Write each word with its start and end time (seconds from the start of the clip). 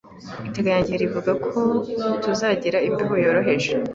Iteganyagihe 0.47 0.97
rirerire 0.97 1.11
rivuga 1.13 1.31
ko 1.47 1.59
tuzagira 2.23 2.77
imbeho 2.87 3.13
yoroheje. 3.23 3.71